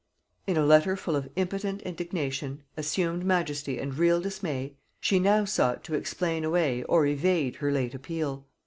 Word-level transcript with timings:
In 0.47 0.57
a 0.57 0.65
letter 0.65 0.95
full 0.97 1.15
of 1.15 1.29
impotent 1.35 1.83
indignation, 1.83 2.63
assumed 2.75 3.23
majesty 3.23 3.77
and 3.77 3.93
real 3.95 4.19
dismay, 4.19 4.73
she 4.99 5.19
now 5.19 5.45
sought 5.45 5.83
to 5.83 5.93
explain 5.93 6.43
away 6.43 6.81
or 6.85 7.05
evade 7.05 7.57
her 7.57 7.71
late 7.71 7.93
appeal. 7.93 8.47